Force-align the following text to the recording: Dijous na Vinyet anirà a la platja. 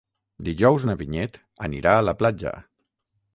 Dijous 0.47 0.87
na 0.89 0.95
Vinyet 1.01 1.37
anirà 1.69 1.93
a 1.99 2.01
la 2.09 2.17
platja. 2.23 2.55